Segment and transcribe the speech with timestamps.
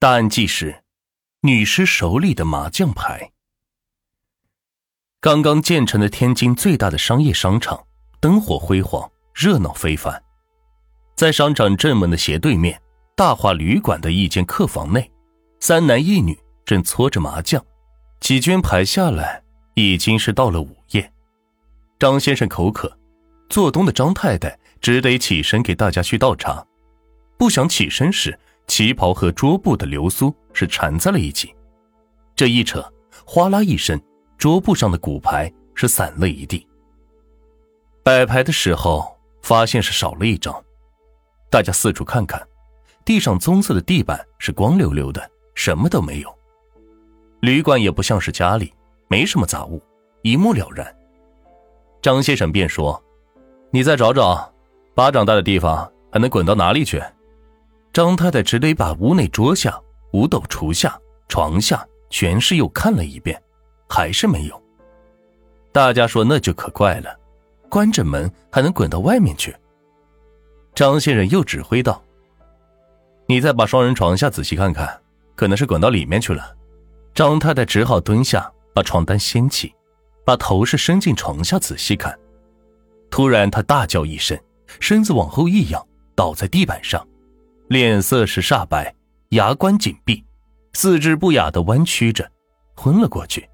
[0.00, 0.84] 大案纪实：
[1.40, 3.32] 女尸手里的麻将牌。
[5.20, 7.84] 刚刚建成的天津最大的商业商场，
[8.20, 10.22] 灯火辉煌，热闹非凡。
[11.16, 12.80] 在商场正门的斜对面，
[13.16, 15.10] 大华旅馆的一间客房内，
[15.58, 17.60] 三男一女正搓着麻将。
[18.20, 19.42] 几圈牌下来，
[19.74, 21.12] 已经是到了午夜。
[21.98, 22.96] 张先生口渴，
[23.48, 26.64] 做东的张太太只得起身给大家去倒茶。
[27.36, 28.38] 不想起身时。
[28.68, 31.52] 旗袍和桌布的流苏是缠在了一起，
[32.36, 32.84] 这一扯，
[33.24, 34.00] 哗啦一声，
[34.36, 36.64] 桌布上的骨牌是散了一地。
[38.04, 40.54] 摆牌的时候发现是少了一张，
[41.50, 42.40] 大家四处看看，
[43.04, 46.32] 地上棕色的地板是光溜溜的，什么都没有。
[47.40, 48.72] 旅馆也不像是家里，
[49.08, 49.82] 没什么杂物，
[50.22, 50.94] 一目了然。
[52.02, 53.02] 张先生便说
[53.72, 54.52] ：“你再找找，
[54.94, 57.02] 巴掌大的地方还能滚到哪里去？”
[57.92, 59.80] 张太太只得把屋内桌下、
[60.12, 63.40] 五斗橱下、床下全是又看了一遍，
[63.88, 64.62] 还是没有。
[65.72, 67.18] 大家说那就可怪了，
[67.68, 69.54] 关着门还能滚到外面去。
[70.74, 72.02] 张先生又指挥道
[73.26, 75.00] ：“你再把双人床下仔细看看，
[75.34, 76.54] 可能是滚到里面去了。”
[77.14, 79.74] 张太太只好蹲下，把床单掀起，
[80.24, 82.16] 把头是伸进床下仔细看。
[83.10, 84.38] 突然，她大叫一声，
[84.78, 87.04] 身子往后一仰，倒在地板上。
[87.68, 88.94] 脸色是煞白，
[89.28, 90.24] 牙关紧闭，
[90.72, 92.26] 四肢不雅的弯曲着，
[92.74, 93.46] 昏了过去。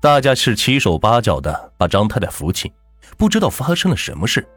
[0.00, 2.72] 大家是七手八脚的把张太太扶起，
[3.18, 4.48] 不知道发生了什么事，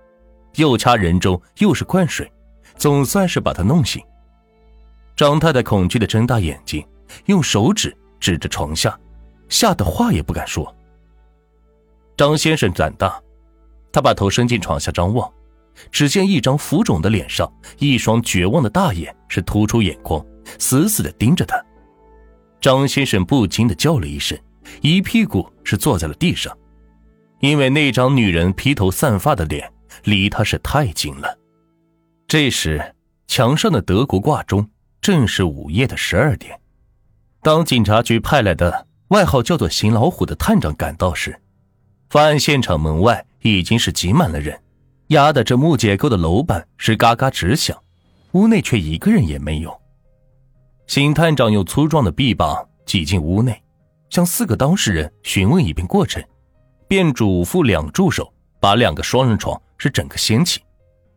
[0.55, 2.31] 又掐人中，又是灌水，
[2.77, 4.01] 总算是把她弄醒。
[5.13, 6.87] 张太太恐惧的睁大眼睛，
[7.25, 8.97] 用手指指着床下，
[9.49, 10.73] 吓得话也不敢说。
[12.15, 13.21] 张先生胆大，
[13.91, 15.29] 他把头伸进床下张望。
[15.91, 20.23] 只见一张浮肿的脸上，一双绝望的大眼是突出眼眶，
[20.59, 21.63] 死死的盯着他。
[22.59, 24.37] 张先生不禁的叫了一声，
[24.81, 26.55] 一屁股是坐在了地上，
[27.39, 29.71] 因为那张女人披头散发的脸
[30.03, 31.37] 离他是太近了。
[32.27, 32.95] 这时，
[33.27, 34.67] 墙上的德国挂钟
[34.99, 36.59] 正是午夜的十二点。
[37.41, 41.39] 当警察局派来的外号叫做“邢老虎”的探长赶到时，
[42.09, 44.59] 发案现场门外已经是挤满了人。
[45.07, 47.77] 压得这木结构的楼板是嘎嘎直响，
[48.33, 49.81] 屋内却一个人也没有。
[50.85, 53.61] 邢探长用粗壮的臂膀挤进屋内，
[54.09, 56.23] 向四个当事人询问一遍过程，
[56.87, 60.61] 便嘱咐两助手把两个双人床是整个掀起。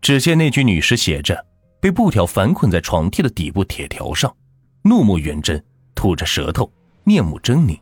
[0.00, 1.44] 只见那具女尸写着，
[1.80, 4.34] 被布条反捆在床屉的底部铁条上，
[4.82, 5.60] 怒目圆睁，
[5.94, 6.70] 吐着舌头，
[7.04, 7.78] 面目狰狞，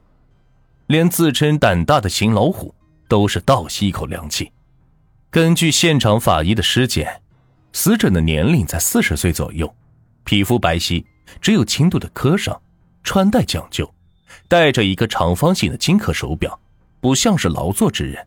[0.86, 2.74] 连自称胆大的邢老虎
[3.08, 4.50] 都是倒吸一口凉气。
[5.30, 7.20] 根据现场法医的尸检，
[7.74, 9.74] 死者的年龄在四十岁左右，
[10.24, 11.04] 皮肤白皙，
[11.38, 12.58] 只有轻度的磕伤，
[13.02, 13.92] 穿戴讲究，
[14.48, 16.58] 戴着一个长方形的金壳手表，
[16.98, 18.26] 不像是劳作之人，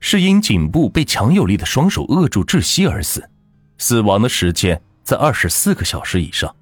[0.00, 3.30] 是因颈部被强有力的双手扼住窒息而死，
[3.78, 6.52] 死亡的时间在二十四个小时以上。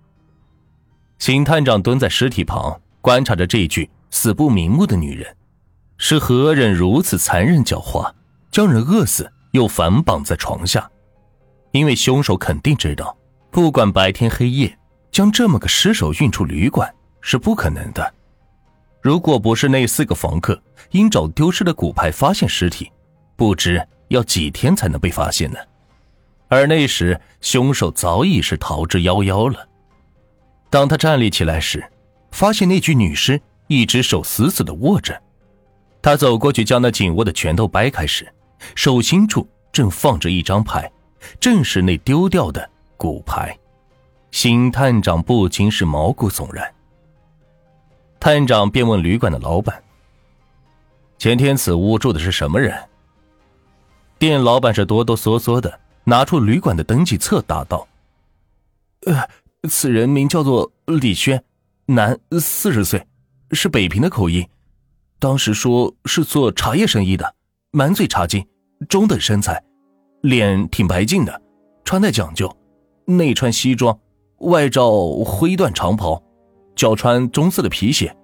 [1.18, 5.34] 邢探长蹲在尸体旁，观察着这具死不瞑目的女人，
[5.96, 8.12] 是何人如此残忍狡猾，
[8.50, 9.32] 将人饿死？
[9.58, 10.88] 又反绑在床下，
[11.72, 13.16] 因为凶手肯定知道，
[13.50, 14.78] 不管白天黑夜，
[15.10, 16.88] 将这么个尸首运出旅馆
[17.20, 18.14] 是不可能的。
[19.02, 22.92] 如果不是那四个房客因找丢失的骨牌发现尸体，
[23.34, 25.58] 不知要几天才能被发现呢。
[26.46, 29.68] 而那时凶手早已是逃之夭夭了。
[30.70, 31.84] 当他站立起来时，
[32.30, 35.20] 发现那具女尸一只手死死的握着。
[36.00, 38.32] 他走过去将那紧握的拳头掰开时。
[38.74, 40.90] 手心处正放着一张牌，
[41.40, 43.56] 正是那丢掉的骨牌。
[44.30, 46.74] 邢探长不禁是毛骨悚然。
[48.20, 49.82] 探长便问旅馆的老板
[51.18, 52.76] ：“前天此屋住的是什么人？”
[54.18, 57.86] 店老板是哆哆嗦嗦的拿出旅馆的登记册，答道
[59.06, 59.28] ：“呃，
[59.68, 61.42] 此人名叫做李轩，
[61.86, 63.06] 男，四十岁，
[63.52, 64.46] 是北平的口音。
[65.20, 67.34] 当时说是做茶叶生意的。”
[67.70, 68.42] 满嘴茶金，
[68.88, 69.62] 中等身材，
[70.22, 71.42] 脸挺白净的，
[71.84, 72.50] 穿戴讲究，
[73.04, 73.96] 内穿西装，
[74.38, 74.90] 外罩
[75.22, 76.22] 灰缎长袍，
[76.74, 78.14] 脚穿棕色的皮鞋。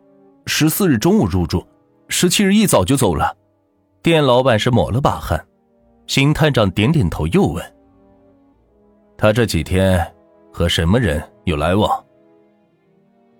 [0.46, 1.62] 十四日中午入住，
[2.08, 3.37] 十七日一早就走了。
[4.02, 5.46] 店老板是抹了把汗，
[6.06, 7.62] 邢探长点点头，又问
[9.19, 10.11] ：“他这几天
[10.50, 12.02] 和什么人有来往？”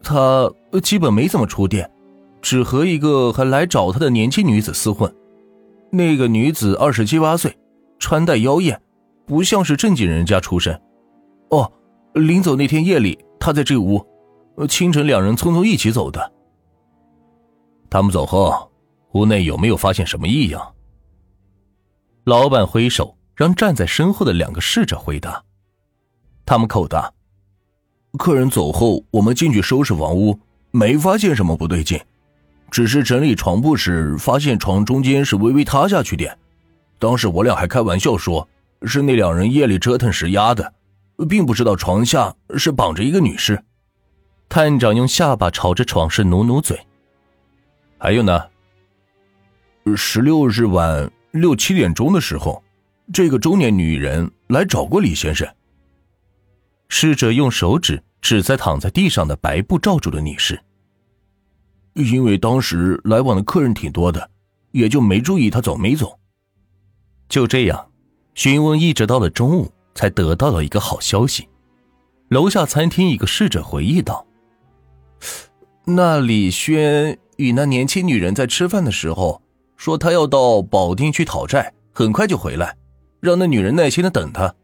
[0.05, 0.53] 他
[0.83, 1.91] 基本没怎么出店，
[2.43, 5.11] 只和一个还来找他的年轻女子厮混。
[5.94, 7.56] 那个女子二十七八岁，
[8.00, 8.82] 穿戴妖艳，
[9.25, 10.75] 不像是正经人家出身。
[11.50, 11.70] 哦，
[12.14, 14.05] 临走那天夜里，她在这屋，
[14.69, 16.32] 清晨两人匆匆一起走的。
[17.88, 18.73] 他们走后，
[19.12, 20.75] 屋内有没有发现什么异样？
[22.25, 25.44] 老板挥手让站在身后的两个侍者回答。
[26.44, 27.12] 他们口答
[28.19, 30.37] ：“客人走后，我们进去收拾房屋，
[30.73, 32.00] 没发现什么不对劲，
[32.75, 36.37] 只是整理床铺时发现床中间是微微塌下去点。
[36.99, 38.49] 当时我俩还开玩笑说，
[38.82, 40.75] 是那两人夜里折腾时压的，
[41.29, 43.62] 并不知道床下是绑着一个女尸。”
[44.50, 46.76] 探长用下巴朝着床室努努嘴。
[47.97, 48.43] 还有呢？
[49.97, 51.09] 十六日晚。
[51.31, 52.61] 六七点钟的时候，
[53.12, 55.49] 这个中年女人来找过李先生。
[56.88, 60.61] 侍者用手指指在躺在地上的白布罩住的女士。
[61.94, 64.31] 因为当时来往的客人挺多的，
[64.73, 66.19] 也就没注意他走没走。
[67.29, 67.91] 就这样，
[68.35, 71.49] 询问一直到了中午，才得到了一个好消息。
[72.29, 74.26] 楼下餐厅一个侍者回忆道
[75.87, 79.41] ：“那李轩与那年轻女人在吃饭的时候。”
[79.76, 82.75] 说他要到保定去讨债，很快就回来，
[83.20, 84.55] 让那女人耐心的等他。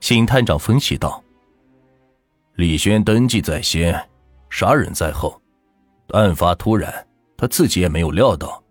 [0.00, 1.22] 邢探长分析道
[2.56, 3.94] ：“李轩登记在先，
[4.48, 5.40] 杀人在后，
[6.16, 6.92] 案发突然，
[7.36, 8.62] 他自己也没有料到，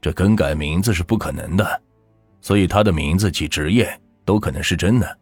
[0.00, 1.80] 这更改名字是不可能的，
[2.40, 3.88] 所以他的名字及职业
[4.24, 5.18] 都可能是真的。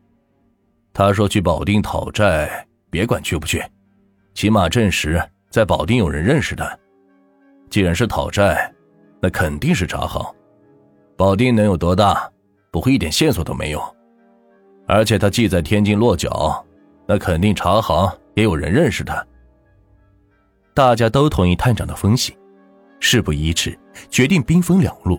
[0.92, 3.62] 他说去保定讨债，别管去不去，
[4.34, 6.78] 起码证实在保定有人认识他。
[7.70, 8.72] 既然是讨债。”
[9.18, 10.22] 那肯定是茶行，
[11.16, 12.30] 保定能有多大？
[12.70, 13.82] 不会一点线索都没有。
[14.86, 16.62] 而且他既在天津落脚，
[17.08, 19.26] 那肯定茶行也有人认识他。
[20.76, 22.37] 大家都同意探长的分析，
[23.00, 23.78] 事不宜迟，
[24.11, 25.19] 决定兵分两路。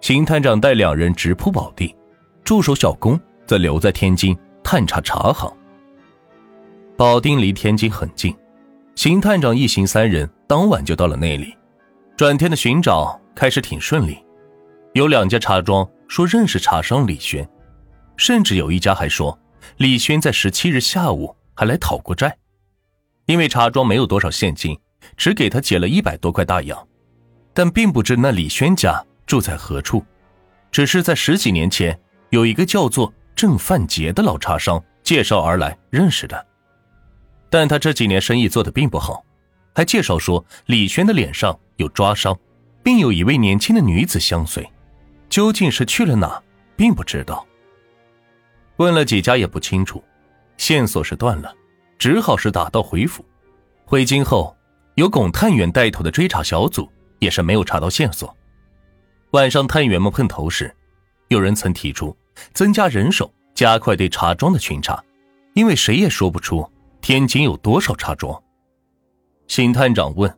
[0.00, 1.94] 邢探长带两人直扑保定，
[2.42, 5.48] 助手小龚则留在天津探查茶行。
[6.96, 8.36] 保定离天津很近，
[8.96, 11.54] 邢探长一行三人当晚就到了那里。
[12.16, 13.16] 转天的寻找。
[13.34, 14.18] 开始挺顺利，
[14.92, 17.48] 有两家茶庄说认识茶商李轩，
[18.18, 19.38] 甚至有一家还说
[19.78, 22.36] 李轩在十七日下午还来讨过债，
[23.32, 24.78] 因为茶庄没有多少现金，
[25.16, 26.86] 只给他解了一百多块大洋，
[27.54, 30.04] 但并不知那李轩家住在何处，
[30.70, 31.98] 只是在十几年前
[32.28, 36.46] 有一个叫做郑范杰的老茶商介绍而来认识的，
[37.48, 39.24] 但他这几年生意做得并不好，
[39.74, 42.38] 还介绍说李轩的脸上有抓伤。
[42.82, 44.68] 并有一位年轻的女子相随，
[45.30, 46.42] 究竟是去了哪，
[46.76, 47.46] 并不知道。
[48.76, 50.02] 问了几家也不清楚，
[50.56, 51.54] 线索是断了，
[52.02, 53.24] 只好是打道回府。
[53.84, 54.56] 回京后，
[54.96, 56.90] 由龚探员带头的追查小组
[57.20, 58.36] 也是没有查到线索。
[59.34, 60.74] 晚上探员们碰头时，
[61.28, 62.16] 有人曾提出
[62.54, 65.00] 增加人手，加快对茶庄的巡查，
[65.54, 66.68] 因为谁也说不出
[67.00, 68.42] 天津有多少茶庄。
[69.46, 70.36] 邢探长问。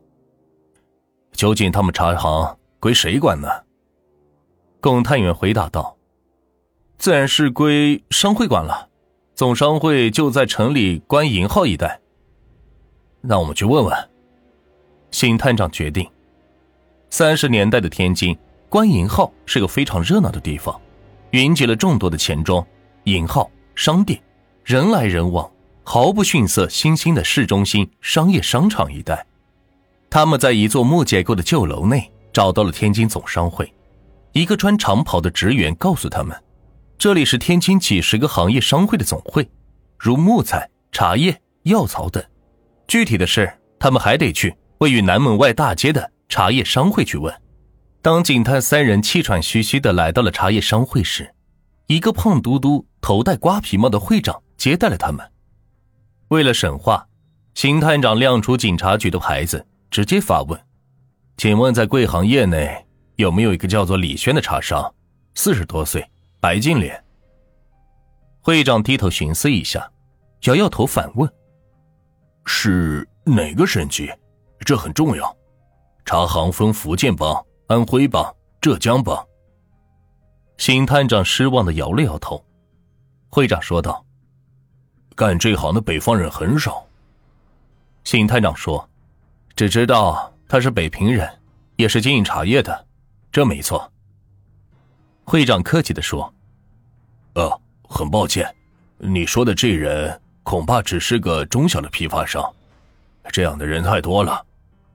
[1.31, 3.49] 究竟他们茶行归谁管呢？
[4.79, 5.97] 龚探员回答道
[6.99, 8.87] ：“自然是归商会管了，
[9.35, 11.99] 总商会就在城里关银号一带。
[13.21, 13.93] 让我们去问问。”
[15.11, 16.09] 邢探长决定。
[17.09, 18.37] 三十年代的天津，
[18.69, 20.79] 关银号是个非常热闹的地方，
[21.31, 22.65] 云集了众多的钱庄、
[23.03, 24.21] 银号、商店，
[24.63, 25.49] 人来人往，
[25.83, 29.25] 毫不逊色新兴的市中心商业商场一带。
[30.09, 33.71] 他们在一座木结构的旧楼内找到了天津总商会，
[34.31, 36.37] 一个穿长袍的职员告诉他们，
[36.97, 39.47] 这里是天津几十个行业商会的总会，
[39.97, 42.23] 如木材、茶叶、药草等。
[42.87, 47.33] 具体的事，他们还得去位于南门外大街的茶叶商会去问。
[48.01, 51.33] 当警探三人气喘吁吁的来到了茶叶商会时，
[51.87, 55.25] 一个胖嘟嘟、头戴瓜皮帽的会长接待了他们。
[56.29, 57.07] 为了审话，
[57.53, 59.65] 邢探长亮出警察局的牌子。
[59.91, 60.59] 直接发问，
[61.37, 62.85] 请问在贵行业内
[63.15, 64.93] 有没有一个叫做李轩的茶商？
[65.35, 66.05] 四十多岁，
[66.45, 67.03] 白净脸。
[68.39, 69.91] 会长低头寻思一下，
[70.43, 71.27] 摇摇头反问
[72.45, 74.13] ：“是哪个省级？
[74.59, 75.35] 这很重要。
[76.05, 79.27] 茶行分福建帮、安徽帮、浙江帮。”
[80.57, 82.45] 邢探长失望的摇了摇头。
[83.31, 84.05] 会长说道
[85.17, 86.85] ：“干这行的北方人很少。”
[88.05, 88.87] 邢探长说。
[89.55, 91.27] 只知道他是北平人，
[91.77, 92.85] 也是经营茶叶的，
[93.31, 93.91] 这没错。
[95.23, 96.31] 会长客气的说
[97.35, 98.53] ：“呃，很抱歉，
[98.97, 102.43] 你说的这人恐怕只是个中小的批发商，
[103.31, 104.41] 这样的人太多了，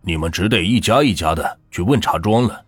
[0.00, 2.64] 你们只得一家一家的去问茶庄了。”